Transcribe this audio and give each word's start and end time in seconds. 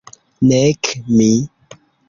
Nek 0.47 0.81
mi. 1.15 1.31